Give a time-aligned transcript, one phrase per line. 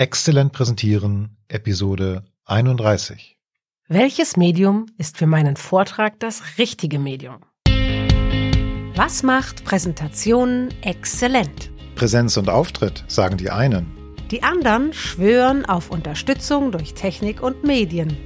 [0.00, 3.36] Exzellent präsentieren, Episode 31.
[3.88, 7.38] Welches Medium ist für meinen Vortrag das richtige Medium?
[8.94, 11.72] Was macht Präsentationen exzellent?
[11.96, 13.88] Präsenz und Auftritt, sagen die einen.
[14.30, 18.16] Die anderen schwören auf Unterstützung durch Technik und Medien.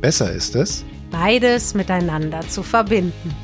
[0.00, 3.34] Besser ist es, Beides miteinander zu verbinden.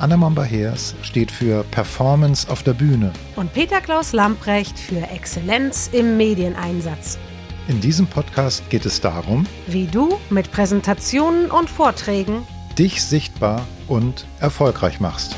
[0.00, 3.12] Anna Momba-Heers steht für Performance auf der Bühne.
[3.34, 7.18] Und Peter Klaus Lamprecht für Exzellenz im Medieneinsatz.
[7.66, 12.46] In diesem Podcast geht es darum, Wie du mit Präsentationen und Vorträgen
[12.78, 15.34] dich sichtbar und erfolgreich machst.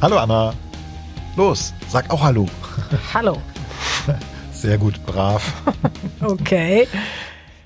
[0.00, 0.54] Hallo Anna.
[1.36, 2.46] Los, sag auch Hallo.
[3.12, 3.36] Hallo.
[4.52, 5.42] Sehr gut, brav.
[6.22, 6.88] Okay.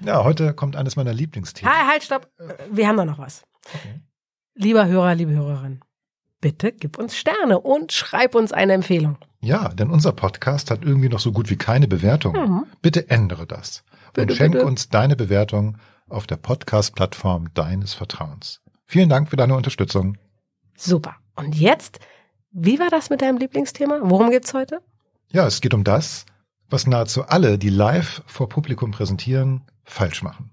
[0.00, 1.72] Ja, heute kommt eines meiner Lieblingsthemen.
[1.72, 2.28] Halt, halt, stopp.
[2.70, 3.44] Wir haben da noch was.
[4.58, 5.80] Lieber Hörer, liebe Hörerin,
[6.40, 9.18] bitte gib uns Sterne und schreib uns eine Empfehlung.
[9.42, 12.32] Ja, denn unser Podcast hat irgendwie noch so gut wie keine Bewertung.
[12.32, 12.64] Mhm.
[12.80, 13.84] Bitte ändere das
[14.14, 15.76] Bitte, und schenk uns deine Bewertung
[16.08, 18.62] auf der Podcast-Plattform deines Vertrauens.
[18.86, 20.16] Vielen Dank für deine Unterstützung.
[20.74, 21.16] Super.
[21.34, 22.00] Und jetzt,
[22.50, 24.00] wie war das mit deinem Lieblingsthema?
[24.04, 24.80] Worum geht's heute?
[25.32, 26.24] Ja, es geht um das,
[26.70, 30.50] was nahezu alle, die live vor Publikum präsentieren, falsch machen.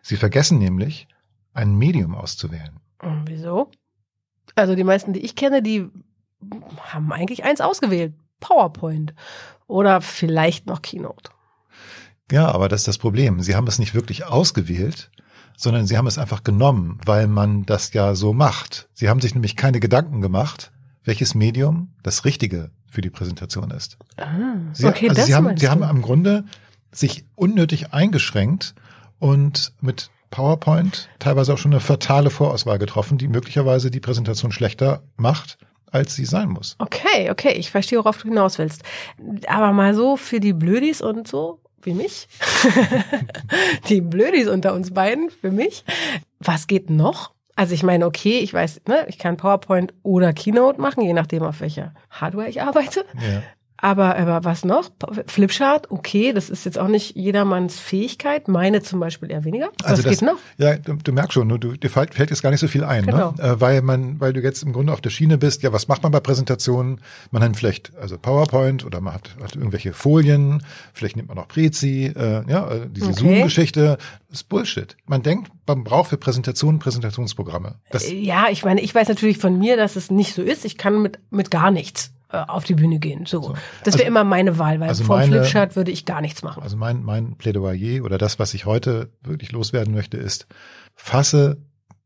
[0.00, 1.08] Sie vergessen nämlich,
[1.52, 2.80] ein Medium auszuwählen.
[3.04, 3.70] Und wieso?
[4.54, 5.88] Also die meisten, die ich kenne, die
[6.80, 8.14] haben eigentlich eins ausgewählt.
[8.40, 9.14] PowerPoint.
[9.66, 11.30] Oder vielleicht noch Keynote.
[12.30, 13.40] Ja, aber das ist das Problem.
[13.40, 15.10] Sie haben es nicht wirklich ausgewählt,
[15.56, 18.88] sondern sie haben es einfach genommen, weil man das ja so macht.
[18.94, 20.72] Sie haben sich nämlich keine Gedanken gemacht,
[21.04, 23.98] welches Medium das Richtige für die Präsentation ist.
[24.16, 26.44] Ah, Sie, okay, also das sie haben, sie haben am Grunde
[26.92, 28.74] sich unnötig eingeschränkt
[29.18, 35.02] und mit PowerPoint teilweise auch schon eine fatale Vorauswahl getroffen, die möglicherweise die Präsentation schlechter
[35.16, 35.58] macht,
[35.90, 36.76] als sie sein muss.
[36.78, 38.82] Okay, okay, ich verstehe, worauf du hinaus willst.
[39.46, 42.28] Aber mal so für die Blödis und so, wie mich,
[43.88, 45.84] die Blödis unter uns beiden, für mich,
[46.40, 47.32] was geht noch?
[47.56, 51.44] Also ich meine, okay, ich weiß, ne, ich kann PowerPoint oder Keynote machen, je nachdem,
[51.44, 53.04] auf welcher Hardware ich arbeite.
[53.14, 53.42] Ja.
[53.84, 54.88] Aber, aber was noch?
[55.26, 58.48] Flipchart, okay, das ist jetzt auch nicht jedermanns Fähigkeit.
[58.48, 59.68] Meine zum Beispiel eher weniger.
[59.82, 60.38] Was Also das, geht noch?
[60.56, 62.82] Ja, du, du merkst schon, du, du, dir fällt, fällt jetzt gar nicht so viel
[62.82, 63.32] ein, Genau.
[63.32, 63.42] ne?
[63.42, 65.62] äh, weil man, weil du jetzt im Grunde auf der Schiene bist.
[65.62, 67.02] Ja, was macht man bei Präsentationen?
[67.30, 70.62] Man hat vielleicht also PowerPoint oder man hat, hat irgendwelche Folien,
[70.94, 73.18] vielleicht nimmt man auch Prezi, äh, ja, äh, diese Okay.
[73.20, 73.98] Zoom-Geschichte.
[74.30, 74.96] Das ist Bullshit.
[75.04, 77.74] Man denkt, man braucht für Präsentationen Präsentationsprogramme.
[77.90, 80.64] Das, Ja, ich meine, ich weiß natürlich von mir, dass es nicht so ist.
[80.64, 83.26] Ich kann mit, mit gar nichts auf die Bühne gehen.
[83.26, 83.54] So.
[83.84, 86.42] Das wäre Also- immer meine Wahl, weil also vom meine- Flipchart würde ich gar nichts
[86.42, 86.62] machen.
[86.62, 90.46] Also mein, mein Plädoyer oder das, was ich heute wirklich loswerden möchte, ist,
[90.94, 91.58] fasse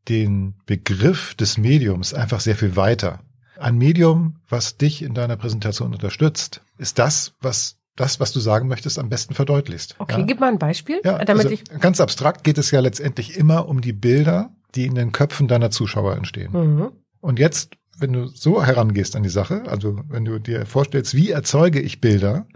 [0.08, 3.20] den Begriff des Mediums einfach sehr viel weiter.
[3.58, 8.68] Ein Medium, was dich in deiner Präsentation unterstützt, ist das, was das, was du sagen
[8.68, 9.96] möchtest, am besten verdeutlichst.
[9.98, 10.26] Okay, ja?
[10.26, 11.64] gib mal ein Beispiel, ja, damit also ich.
[11.80, 15.70] ganz abstrakt geht es ja letztendlich immer um die Bilder, die in den Köpfen deiner
[15.70, 16.52] Zuschauer entstehen.
[16.52, 16.92] Mhm.
[17.20, 21.30] Und jetzt, wenn du so herangehst an die Sache, also wenn du dir vorstellst, wie
[21.30, 22.46] erzeuge ich Bilder,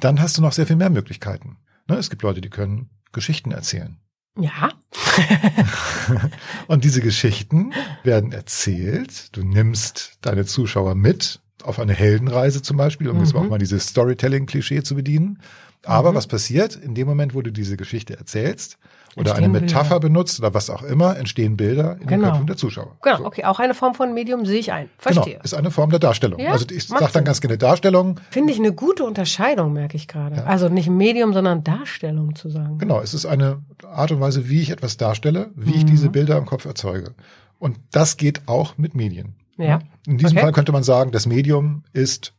[0.00, 1.56] dann hast du noch sehr viel mehr Möglichkeiten.
[1.88, 3.96] Ne, es gibt Leute, die können Geschichten erzählen.
[4.38, 4.70] Ja.
[6.66, 7.72] Und diese Geschichten
[8.04, 9.34] werden erzählt.
[9.36, 13.40] Du nimmst deine Zuschauer mit auf eine Heldenreise zum Beispiel, um jetzt Mhm.
[13.40, 15.40] auch mal dieses Storytelling-Klischee zu bedienen.
[15.84, 16.16] Aber Mhm.
[16.16, 18.78] was passiert in dem Moment, wo du diese Geschichte erzählst
[19.16, 20.00] oder eine Metapher Bilder.
[20.00, 22.28] benutzt oder was auch immer, entstehen Bilder in den Genau.
[22.30, 22.96] Köpfen der Zuschauer.
[23.02, 23.24] Genau, So.
[23.26, 24.90] okay, auch eine Form von Medium sehe ich ein.
[24.98, 25.24] Verstehe.
[25.34, 26.38] Genau, ist eine Form der Darstellung.
[26.38, 28.20] Ja, also ich sage dann ganz gerne Darstellung.
[28.30, 30.46] Finde ich eine gute Unterscheidung, merke ich gerade.
[30.46, 32.78] Also nicht Medium, sondern Darstellung zu sagen.
[32.78, 35.86] Genau, es ist eine Art und Weise, wie ich etwas darstelle, wie ich Mhm.
[35.88, 37.14] diese Bilder im Kopf erzeuge.
[37.58, 39.34] Und das geht auch mit Medien.
[39.56, 39.80] Ja.
[40.06, 40.44] In diesem Okay.
[40.44, 42.34] Fall könnte man sagen, das Medium ist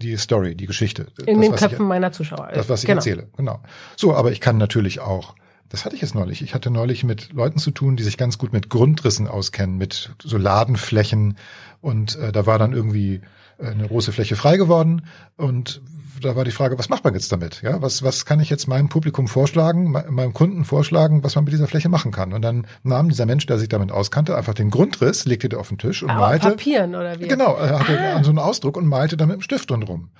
[0.00, 1.08] die Story, die Geschichte.
[1.26, 2.50] In das, den Köpfen ich, meiner Zuschauer.
[2.54, 2.98] Das, was ich genau.
[2.98, 3.28] erzähle.
[3.36, 3.60] Genau.
[3.96, 5.34] So, aber ich kann natürlich auch,
[5.70, 8.36] das hatte ich jetzt neulich, ich hatte neulich mit Leuten zu tun, die sich ganz
[8.38, 11.36] gut mit Grundrissen auskennen, mit so Ladenflächen
[11.80, 13.22] und äh, da war dann irgendwie
[13.58, 15.02] äh, eine große Fläche frei geworden
[15.36, 15.80] und
[16.22, 17.62] da war die Frage, was macht man jetzt damit?
[17.62, 21.44] Ja, was, was kann ich jetzt meinem Publikum vorschlagen, me- meinem Kunden vorschlagen, was man
[21.44, 22.34] mit dieser Fläche machen kann?
[22.34, 25.68] Und dann nahm dieser Mensch, der sich damit auskannte, einfach den Grundriss, legte den auf
[25.68, 26.50] den Tisch und Aber malte.
[26.50, 27.26] Papieren oder wie?
[27.26, 28.22] Genau, er hatte Ah.
[28.22, 30.10] so einen Ausdruck und malte da mit dem Stift drum.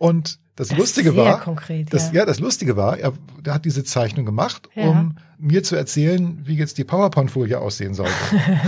[0.00, 2.20] Und das, Das Lustige war, konkret, das, ja.
[2.20, 2.24] ja.
[2.24, 3.12] das Lustige war, er,
[3.44, 4.88] der hat diese Zeichnung gemacht, Ja.
[4.88, 8.12] um mir zu erzählen, wie jetzt die PowerPoint-Folie aussehen sollte.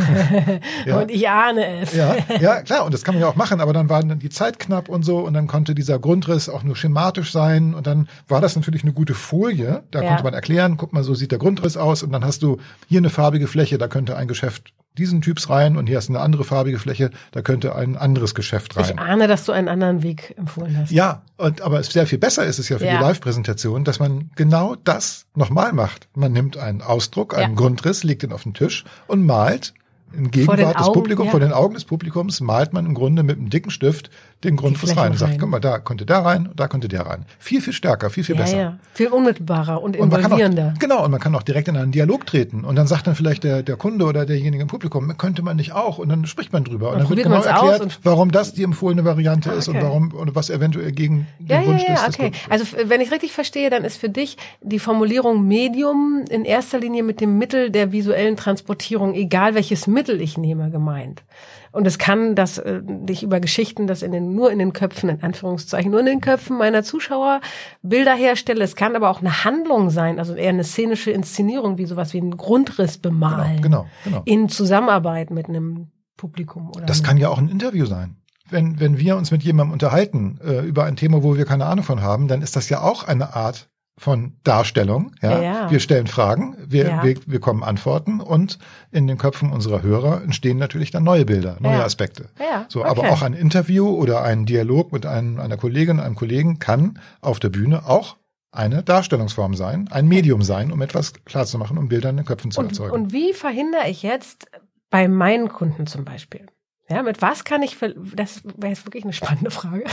[0.87, 1.01] ja.
[1.01, 1.95] Und ich ahne es.
[1.95, 4.29] Ja, ja, klar, und das kann man ja auch machen, aber dann war dann die
[4.29, 8.09] Zeit knapp und so und dann konnte dieser Grundriss auch nur schematisch sein und dann
[8.29, 11.39] war das natürlich eine gute Folie, da konnte man erklären, guck mal, so sieht der
[11.39, 12.59] Grundriss aus und dann hast du
[12.89, 16.21] hier eine farbige Fläche, da könnte ein Geschäft diesen Typs rein und hier ist eine
[16.21, 18.85] andere farbige Fläche, da könnte ein anderes Geschäft rein.
[18.85, 20.91] Ich ahne, dass du einen anderen Weg empfohlen hast.
[20.91, 22.99] Ja, und, aber sehr viel besser ist es ja für Ja.
[22.99, 26.09] die Live-Präsentation, dass man genau das nochmal macht.
[26.15, 27.57] Man nimmt einen Ausdruck, einen Ja.
[27.59, 29.73] Grundriss, legt ihn auf den Tisch und malt
[30.15, 31.31] in den Gegenwart des Augen, Publikums, ja.
[31.31, 34.11] vor den Augen des Publikums, malt man im Grunde mit einem dicken Stift
[34.45, 37.07] den Grundriss rein und sagt, guck mal, da konnte der rein und da konnte der
[37.07, 37.25] rein.
[37.39, 38.57] Viel, viel stärker, viel, viel ja, besser.
[38.57, 38.79] ja.
[38.95, 40.73] Viel unmittelbarer und Und involvierender.
[40.75, 42.65] auch, genau, und man kann auch direkt in einen Dialog treten.
[42.65, 45.73] Und dann sagt dann vielleicht der, der Kunde oder derjenige im Publikum, könnte man nicht
[45.73, 45.99] auch?
[45.99, 46.89] Und dann spricht man drüber.
[46.89, 49.69] Und, dann wird probiert genau man's aus erklärt, und- warum das die empfohlene Variante ist
[49.69, 49.85] und okay.
[49.85, 52.33] warum, oder was eventuell gegen den Ja, ja, Wunsch ja, des okay.
[52.51, 57.05] Also wenn ich richtig verstehe, dann ist für dich die Formulierung Medium in erster Linie
[57.05, 61.25] mit dem Mittel der visuellen Transportierung, egal welches Mittel ich nehme, gemeint.
[61.71, 65.09] Und es kann, dass äh, ich über Geschichten, das in den, nur in den Köpfen,
[65.09, 67.41] in Anführungszeichen, nur in den Köpfen meiner Zuschauer
[67.83, 68.65] Bilder herstelle.
[68.65, 72.21] Es kann aber auch eine Handlung sein, also eher eine szenische Inszenierung, wie sowas wie
[72.21, 73.63] einen Grundriss bemalen.
[73.63, 74.23] Genau, genau.
[74.25, 78.17] In Zusammenarbeit mit einem Publikum oder Das kann ja auch ein Interview sein.
[78.49, 81.85] Wenn, wenn wir uns mit jemandem unterhalten äh, über ein Thema, wo wir keine Ahnung
[81.85, 85.13] von haben, dann ist das ja auch eine Art von Darstellung.
[85.23, 85.41] Ja?
[85.43, 85.71] Ja.
[85.71, 87.05] Wir stellen Fragen, wir, Ja.
[87.05, 88.59] wir, wir kommen Antworten und
[88.91, 91.85] in den Köpfen unserer Hörer entstehen natürlich dann neue Bilder, neue Ja.
[91.85, 92.31] Aspekte.
[92.41, 92.89] Ja, So, okay.
[92.91, 97.39] aber auch ein Interview oder ein Dialog mit einem, einer Kollegin, einem Kollegen kann auf
[97.39, 98.17] der Bühne auch
[98.51, 102.61] eine Darstellungsform sein, ein Medium sein, um etwas klarzumachen, um Bilder in den Köpfen zu
[102.61, 102.93] Und, erzeugen.
[102.93, 104.47] und wie verhindere ich jetzt
[104.91, 106.47] bei meinen Kunden zum Beispiel?
[106.93, 107.79] Ja, mit was kann ich,
[108.15, 109.85] das wäre jetzt wirklich eine spannende Frage.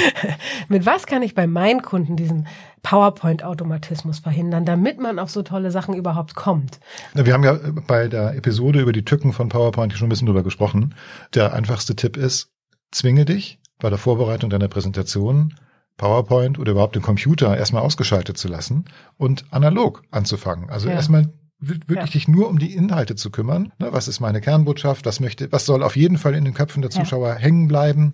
[0.68, 2.48] mit was kann ich bei meinen Kunden diesen
[2.82, 6.80] PowerPoint-Automatismus verhindern, damit man auf so tolle Sachen überhaupt kommt?
[7.14, 10.42] Wir haben ja bei der Episode über die Tücken von PowerPoint schon ein bisschen drüber
[10.42, 10.96] gesprochen.
[11.34, 12.50] Der einfachste Tipp ist,
[12.90, 15.54] zwinge dich bei der Vorbereitung deiner Präsentation
[15.96, 18.86] PowerPoint oder überhaupt den Computer erstmal ausgeschaltet zu lassen
[19.16, 20.70] und analog anzufangen.
[20.70, 20.94] Also Ja.
[20.94, 22.04] erstmal wirklich Ja.
[22.06, 23.72] dich nur um die Inhalte zu kümmern.
[23.78, 25.06] Ne, was ist meine Kernbotschaft?
[25.06, 27.00] Was möchte, was soll auf jeden Fall in den Köpfen der Ja.
[27.00, 28.12] Zuschauer hängen bleiben?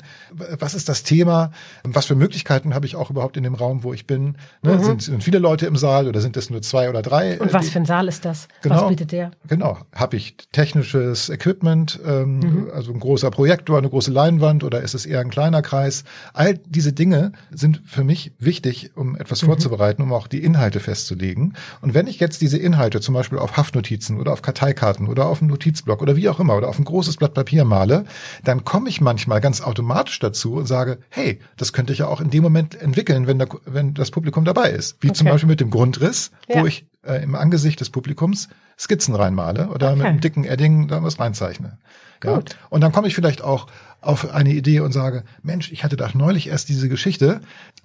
[0.58, 1.50] Was ist das Thema?
[1.84, 4.36] Was für Möglichkeiten habe ich auch überhaupt in dem Raum, wo ich bin?
[4.62, 4.84] Ne, Mhm.
[4.84, 7.40] sind, sind viele Leute im Saal oder sind es nur zwei oder drei?
[7.40, 8.48] Und äh, was die- für ein Saal ist das?
[8.62, 8.82] Genau.
[8.82, 9.30] Was bietet der?
[9.48, 9.78] Genau.
[9.94, 12.70] Habe ich technisches Equipment, ähm, Mhm.
[12.74, 16.04] also ein großer Projektor, eine große Leinwand oder ist es eher ein kleiner Kreis?
[16.34, 19.46] All diese Dinge sind für mich wichtig, um etwas Mhm.
[19.46, 21.54] vorzubereiten, um auch die Inhalte festzulegen.
[21.80, 25.40] Und wenn ich jetzt diese Inhalte zum Beispiel auf Haftnotizen oder auf Karteikarten oder auf
[25.40, 28.04] einen Notizblock oder wie auch immer oder auf ein großes Blatt Papier male,
[28.44, 32.20] dann komme ich manchmal ganz automatisch dazu und sage, hey, das könnte ich ja auch
[32.20, 34.96] in dem Moment entwickeln, wenn, der, wenn das Publikum dabei ist.
[35.00, 35.34] Wie zum Okay.
[35.34, 36.60] Beispiel mit dem Grundriss, Ja.
[36.62, 38.48] wo ich äh, im Angesicht des Publikums
[38.78, 40.08] Skizzen reinmale oder mit Okay.
[40.08, 41.78] einem dicken Edding da was reinzeichne.
[42.24, 42.34] Ja?
[42.36, 42.56] Gut.
[42.70, 43.66] Und dann komme ich vielleicht auch
[44.00, 47.40] auf eine Idee und sage, Mensch, ich hatte da neulich erst diese Geschichte,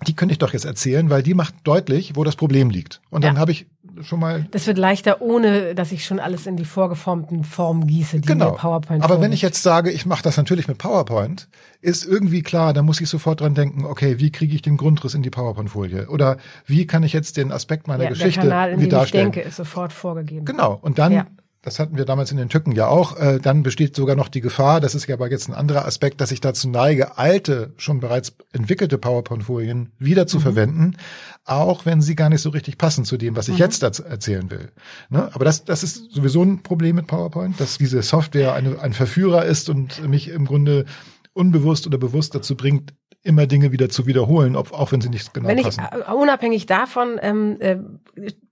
[0.06, 3.01] die könnte ich doch jetzt erzählen, weil die macht deutlich, wo das Problem liegt.
[3.10, 3.40] Und dann Ja.
[3.42, 3.66] habe ich
[4.01, 8.19] schon mal Das wird leichter, ohne dass ich schon alles in die vorgeformten Formen gieße,
[8.19, 8.51] die Genau.
[8.51, 11.48] PowerPoint Aber wenn ich jetzt sage, ich mache das natürlich mit PowerPoint,
[11.81, 15.16] ist irgendwie klar, da muss ich sofort dran denken, okay, wie kriege ich den Grundriss
[15.16, 16.07] in die PowerPoint-Folie?
[16.10, 18.86] Oder wie kann ich jetzt den Aspekt meiner ja, Geschichte der Kanal, in wie dem
[18.86, 19.31] ich darstellen?
[19.31, 20.45] denke, ist sofort vorgegeben.
[20.45, 20.74] Genau.
[20.83, 21.27] Und dann, Ja.
[21.62, 24.41] das hatten wir damals in den Tücken ja auch, äh, dann besteht sogar noch die
[24.41, 28.01] Gefahr, das ist ja aber jetzt ein anderer Aspekt, dass ich dazu neige, alte, schon
[28.01, 30.27] bereits entwickelte PowerPoint-Folien wieder Mhm.
[30.27, 30.97] zu verwenden,
[31.45, 33.53] auch wenn sie gar nicht so richtig passen zu dem, was Mhm.
[33.53, 34.71] ich jetzt erz- erzählen will.
[35.09, 35.30] Ne?
[35.33, 39.45] Aber das, das ist sowieso ein Problem mit PowerPoint, dass diese Software eine, ein Verführer
[39.45, 40.85] ist und mich im Grunde
[41.35, 45.33] unbewusst oder bewusst dazu bringt, immer Dinge wieder zu wiederholen, ob, auch wenn sie nicht
[45.33, 45.81] genau wenn ich passen.
[46.07, 47.77] äh, unabhängig davon ähm, äh,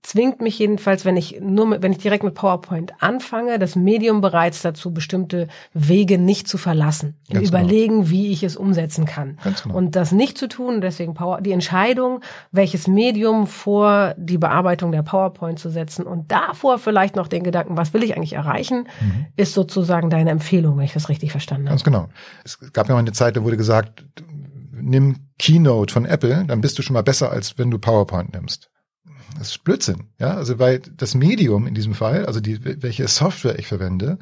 [0.02, 4.20] zwingt mich jedenfalls, wenn ich nur mit, wenn ich direkt mit PowerPoint anfange, das Medium
[4.22, 7.62] bereits dazu bestimmte Wege nicht zu verlassen, Ganz genau.
[7.62, 9.76] überlegen, wie ich es umsetzen kann Ganz genau.
[9.76, 10.80] und das nicht zu tun.
[10.80, 16.78] Deswegen Power, die Entscheidung, welches Medium vor die Bearbeitung der PowerPoint zu setzen und davor
[16.78, 19.26] vielleicht noch den Gedanken, was will ich eigentlich erreichen, Mhm.
[19.36, 21.72] ist sozusagen deine Empfehlung, wenn ich das richtig verstanden habe.
[21.74, 22.08] Ganz genau.
[22.44, 24.04] Es gab ja mal eine Zeit, da wurde gesagt,
[24.82, 28.70] nimm Keynote von Apple, dann bist du schon mal besser, als wenn du PowerPoint nimmst.
[29.38, 30.34] Das ist Blödsinn, ja.
[30.34, 34.18] Also weil das Medium in diesem Fall, also die, welche Software ich verwende,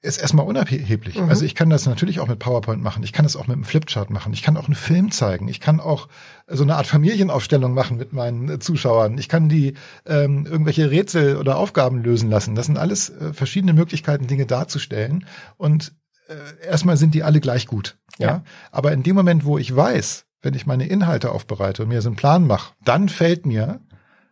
[0.00, 1.18] ist erstmal unerheblich.
[1.18, 1.28] Mhm.
[1.28, 3.02] Also ich kann das natürlich auch mit PowerPoint machen.
[3.02, 4.32] Ich kann das auch mit einem Flipchart machen.
[4.32, 5.48] Ich kann auch einen Film zeigen.
[5.48, 6.08] Ich kann auch
[6.46, 9.18] so eine Art Familienaufstellung machen mit meinen äh, Zuschauern.
[9.18, 9.74] Ich kann die
[10.06, 12.54] ähm, irgendwelche Rätsel oder Aufgaben lösen lassen.
[12.54, 15.26] Das sind alles äh, verschiedene Möglichkeiten, Dinge darzustellen.
[15.56, 15.92] Und
[16.28, 17.98] äh, erstmal sind die alle gleich gut.
[18.18, 18.26] Ja.
[18.26, 18.42] Ja.
[18.70, 22.08] Aber in dem Moment, wo ich weiß, wenn ich meine Inhalte aufbereite und mir so
[22.08, 23.80] einen Plan mache, dann fällt mir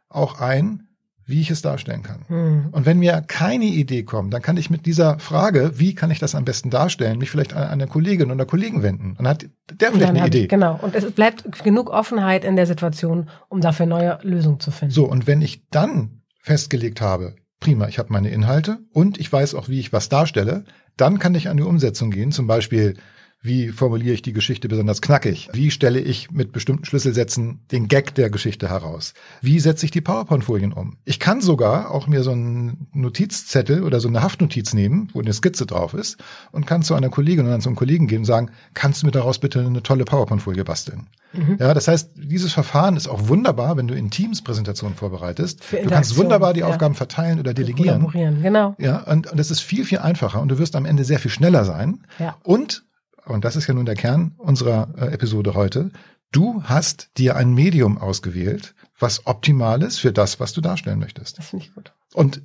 [0.09, 0.83] auch ein,
[1.25, 2.25] wie ich es darstellen kann.
[2.29, 2.69] Hm.
[2.71, 6.21] Und wenn mir keine Idee kommt, dann kann ich mit dieser Frage, wie kann ich
[6.21, 9.17] das am besten darstellen, mich vielleicht an eine Kollegin oder Kollegen wenden.
[9.19, 10.45] Und hat der vielleicht eine Idee.
[10.45, 10.79] ich, genau.
[10.81, 14.95] Und es bleibt genug Offenheit in der Situation, um dafür neue Lösungen zu finden.
[14.95, 19.57] So, und wenn ich dann festgelegt habe, prima, ich habe meine Inhalte und ich weiß
[19.57, 20.65] auch, wie ich was darstelle.
[20.97, 22.95] Dann kann ich an die Umsetzung gehen, zum Beispiel
[23.43, 25.49] wie formuliere ich die Geschichte besonders knackig?
[25.53, 29.15] Wie stelle ich mit bestimmten Schlüsselsätzen den Gag der Geschichte heraus?
[29.41, 30.97] Wie setze ich die PowerPoint-Folien um?
[31.05, 35.33] Ich kann sogar auch mir so einen Notizzettel oder so eine Haftnotiz nehmen, wo eine
[35.33, 36.17] Skizze drauf ist
[36.51, 39.13] und kann zu einer Kollegin oder zu einem Kollegen gehen und sagen, kannst du mir
[39.13, 41.07] daraus bitte eine tolle PowerPoint-Folie basteln?
[41.33, 41.59] Mhm.
[41.61, 45.63] Ja, das heißt, dieses Verfahren ist auch wunderbar, wenn du in Teams Präsentationen vorbereitest.
[45.71, 46.67] Du kannst wunderbar die ja.
[46.67, 48.09] Aufgaben verteilen oder delegieren.
[48.43, 48.75] Genau.
[48.79, 51.31] Ja, und, und das ist viel, viel einfacher und du wirst am Ende sehr viel
[51.31, 52.05] schneller sein.
[52.19, 52.37] Ja.
[52.43, 52.86] Und
[53.27, 55.91] und das ist ja nun der Kern unserer äh, Episode heute,
[56.33, 61.39] du hast dir ein Medium ausgewählt, was optimal ist für das, was du darstellen möchtest.
[61.39, 61.93] Das finde ich gut.
[62.15, 62.43] Und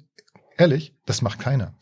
[0.58, 1.74] ehrlich, das macht keiner.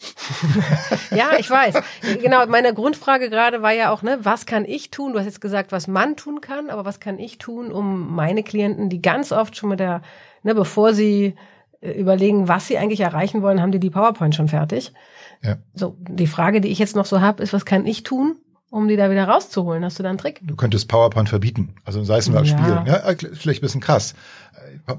[1.12, 1.76] ja, ich weiß.
[2.22, 5.14] Genau, meine Grundfrage gerade war ja auch, ne, was kann ich tun?
[5.14, 8.44] Du hast jetzt gesagt, was man tun kann, aber was kann ich tun, um meine
[8.44, 10.02] Klienten, die ganz oft schon mit der,
[10.44, 11.36] ne, bevor sie
[11.82, 14.94] äh, überlegen, was sie eigentlich erreichen wollen, haben die die PowerPoint schon fertig.
[15.42, 15.58] Ja.
[15.74, 18.38] So, die Frage, die ich jetzt noch so habe, ist, was kann ich tun,
[18.70, 19.84] um die da wieder rauszuholen?
[19.84, 20.40] Hast du da einen Trick?
[20.44, 21.76] Du könntest PowerPoint verbieten.
[21.86, 22.58] Also sei es nur als ja.
[22.58, 22.82] Spiel.
[22.86, 24.14] Ja, äh, vielleicht ein bisschen krass.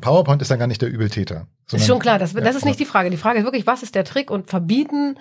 [0.01, 1.47] PowerPoint ist dann gar nicht der Übeltäter.
[1.73, 3.11] Ist schon klar, das, das ist nicht die Frage.
[3.11, 5.17] Die Frage ist wirklich, was ist der Trick und verbieten,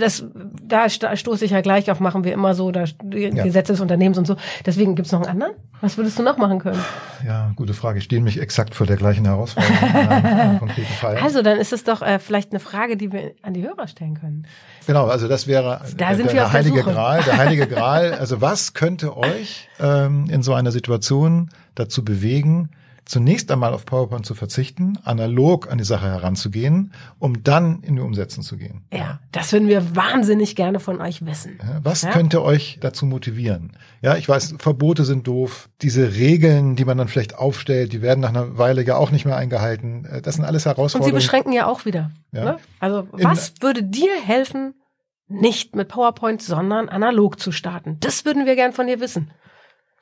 [0.00, 0.24] das,
[0.62, 3.30] da stoße ich ja gleich auf, machen wir immer so, da ja.
[3.44, 4.36] Gesetze des Unternehmens und so.
[4.64, 5.52] Deswegen gibt's noch einen anderen?
[5.80, 6.82] Was würdest du noch machen können?
[7.26, 7.98] Ja, gute Frage.
[7.98, 10.70] Ich stehe mich exakt vor der gleichen Herausforderung.
[11.02, 14.18] Also, dann ist es doch äh, vielleicht eine Frage, die wir an die Hörer stellen
[14.18, 14.46] können.
[14.86, 18.14] Genau, also das wäre da der, der heilige Gral, der heilige Gral.
[18.14, 22.70] Also was könnte euch ähm, in so einer Situation dazu bewegen,
[23.06, 28.02] zunächst einmal auf PowerPoint zu verzichten, analog an die Sache heranzugehen, um dann in die
[28.02, 28.82] Umsetzung zu gehen.
[28.92, 31.58] Ja, das würden wir wahnsinnig gerne von euch wissen.
[31.82, 32.10] Was ja?
[32.10, 33.76] könnte euch dazu motivieren?
[34.02, 35.70] Ja, ich weiß, Verbote sind doof.
[35.82, 39.24] Diese Regeln, die man dann vielleicht aufstellt, die werden nach einer Weile ja auch nicht
[39.24, 40.04] mehr eingehalten.
[40.04, 41.14] Äh, das sind alles Herausforderungen.
[41.14, 42.10] Und sie beschränken ja auch wieder.
[42.32, 42.44] Ja.
[42.44, 42.56] Ne?
[42.80, 44.74] Also was in, würde dir helfen,
[45.28, 47.98] nicht mit PowerPoint, sondern analog zu starten?
[48.00, 49.30] Das würden wir gern von dir wissen.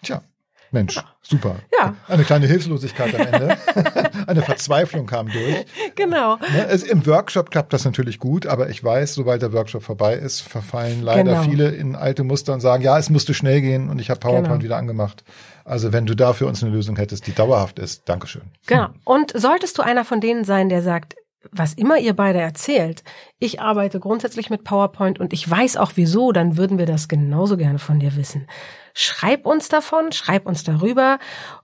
[0.03, 0.23] Tja,
[0.71, 1.57] Mensch, super.
[1.79, 1.95] Ja.
[2.09, 3.57] Eine kleine Hilflosigkeit am Ende.
[4.27, 5.67] Eine Verzweiflung kam durch.
[5.95, 6.39] Genau.
[6.69, 10.41] Es, Im Workshop klappt das natürlich gut, aber ich weiß, sobald der Workshop vorbei ist,
[10.41, 11.43] verfallen leider genau.
[11.43, 14.47] viele in alte Muster und sagen, ja, es musste schnell gehen und ich habe PowerPoint
[14.47, 14.63] genau.
[14.63, 15.25] wieder angemacht.
[15.65, 18.43] Also wenn du dafür uns eine Lösung hättest, die dauerhaft ist, Dankeschön.
[18.67, 18.89] Genau.
[19.05, 21.15] Und solltest du einer von denen sein, der sagt,
[21.53, 23.05] was immer ihr beide erzählt,
[23.39, 27.57] ich arbeite grundsätzlich mit PowerPoint und ich weiß auch wieso, dann würden wir das genauso
[27.57, 28.47] gerne von dir wissen.
[28.95, 31.19] Schreib uns davon, schreib uns darüber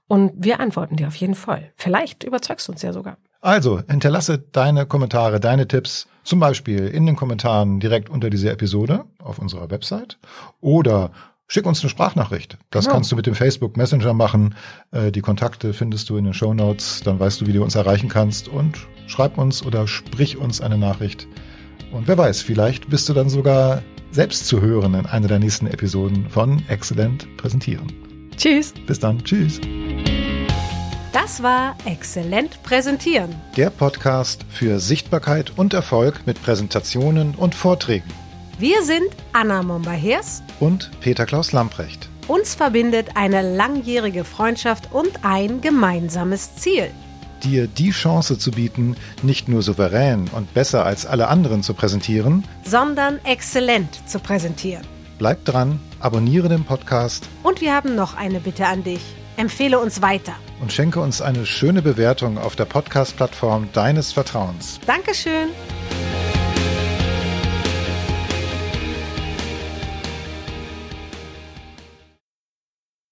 [0.06, 1.72] und wir antworten dir auf jeden Fall.
[1.76, 3.16] Vielleicht überzeugst du uns ja sogar.
[3.40, 9.04] Also, hinterlasse deine Kommentare, deine Tipps, zum Beispiel in den Kommentaren direkt unter dieser Episode
[9.18, 10.18] auf unserer Website
[10.60, 11.10] oder
[11.50, 12.59] schick uns eine Sprachnachricht.
[12.71, 12.95] Das genau.
[12.95, 14.54] kannst du mit dem Facebook Messenger machen.
[14.92, 17.02] Äh, die Kontakte findest du in den Show Notes.
[17.04, 18.78] Dann weißt du, wie du uns erreichen kannst und
[19.09, 21.26] schreib uns oder sprich uns eine Nachricht.
[21.92, 25.66] Und wer weiß, vielleicht bist du dann sogar selbst zu hören in einer der nächsten
[25.66, 27.92] Episoden von Exzellent Präsentieren.
[28.37, 28.73] Tschüss.
[28.87, 29.23] Bis dann.
[29.25, 29.61] Tschüss.
[31.12, 33.35] Das war Exzellent Präsentieren.
[33.57, 38.09] Der Podcast für Sichtbarkeit und Erfolg mit Präsentationen und Vorträgen.
[38.61, 42.11] Wir sind Anna Momba-Hers und Peter Klaus Lamprecht.
[42.29, 46.90] Uns verbindet eine langjährige Freundschaft und ein gemeinsames Ziel
[47.43, 52.45] dir die Chance zu bieten, nicht nur souverän und besser als alle anderen zu präsentieren,
[52.62, 54.87] sondern exzellent zu präsentieren.
[55.17, 57.26] Bleib dran, abonniere den Podcast.
[57.43, 59.00] Und wir haben noch eine Bitte an dich.
[59.38, 60.35] Empfehle uns weiter.
[60.61, 64.79] Und schenke uns eine schöne Bewertung auf der Podcast-Plattform deines Vertrauens.
[64.85, 65.49] Dankeschön.